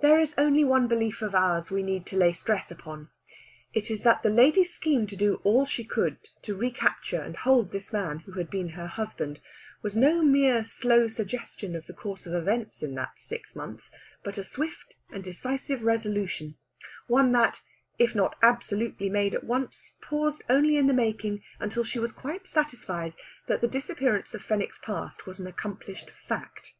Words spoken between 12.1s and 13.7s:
of events in that six